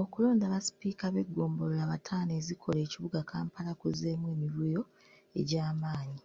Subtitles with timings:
[0.00, 4.82] Okulonda basipiika b’eggombolola bataano ezikola ekibuga Kampala kuzzeemu emivuyo
[5.40, 6.22] egy’amaanyi.